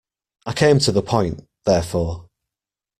[0.47, 2.27] I came to the point, therefore.